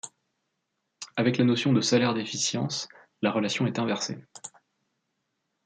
Avec 1.15 1.37
la 1.37 1.43
notion 1.45 1.73
de 1.73 1.79
salaire 1.81 2.15
d'efficience, 2.15 2.89
la 3.21 3.31
relation 3.31 3.67
est 3.67 3.77
inversée. 3.77 4.17